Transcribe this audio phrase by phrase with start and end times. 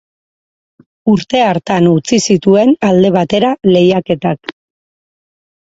[1.13, 4.57] Urte hartan utzi zituen alde batera lehiaketak.